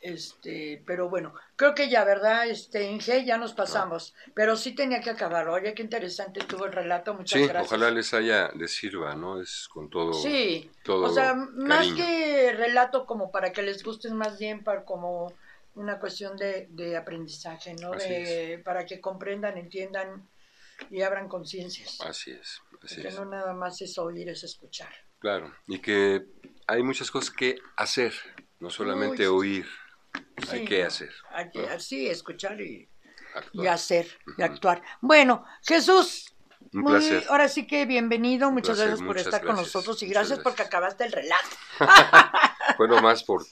[0.05, 2.47] Este, pero bueno, creo que ya, ¿verdad?
[2.47, 4.15] Este, Inge, ya nos pasamos.
[4.35, 5.49] Pero sí tenía que acabar.
[5.49, 7.15] Oye, qué interesante estuvo el relato.
[7.15, 7.73] Muchas sí, gracias.
[7.73, 9.41] ojalá les haya, les sirva, ¿no?
[9.41, 10.13] Es con todo.
[10.13, 10.71] Sí.
[10.87, 15.33] o sea, más que relato como para que les guste, más bien para como
[15.75, 17.93] una cuestión de, de aprendizaje, ¿no?
[17.93, 20.29] de, para que comprendan, entiendan
[20.91, 21.99] y abran conciencias.
[22.03, 22.61] Así es.
[22.83, 24.93] Así que no nada más es oír, es escuchar.
[25.19, 26.27] Claro, y que
[26.67, 28.13] hay muchas cosas que hacer,
[28.61, 29.67] no solamente oír,
[30.51, 31.11] hay que hacer.
[31.31, 32.89] Hay que, Sí, escuchar y,
[33.69, 34.83] hacer, y actuar.
[35.01, 36.35] Bueno, Jesús,
[36.73, 37.25] un placer.
[37.29, 41.13] Ahora sí que bienvenido, muchas gracias por estar con nosotros y gracias, porque acabaste el
[41.13, 41.57] relato.
[42.79, 43.45] bueno, más por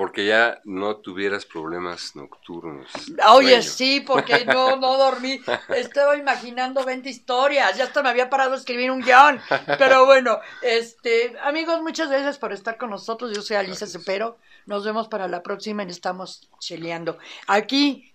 [0.00, 2.90] porque ya no tuvieras problemas nocturnos.
[3.32, 5.42] Oye, sí, porque no, no dormí.
[5.68, 7.76] Estaba imaginando 20 historias.
[7.76, 9.38] Ya hasta me había parado a escribir un guion.
[9.78, 13.30] Pero bueno, este, amigos, muchas gracias por estar con nosotros.
[13.34, 14.38] Yo soy Alicia Cepero.
[14.66, 17.18] Nos vemos para la próxima y estamos cheleando.
[17.46, 18.10] Aquí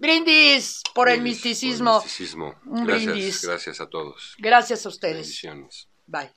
[0.00, 2.02] Brindis por el misticismo.
[2.64, 3.44] Un gracias, brindis.
[3.44, 4.34] gracias a todos.
[4.38, 5.16] Gracias a ustedes.
[5.16, 5.88] Bendiciones.
[6.06, 6.32] Bye.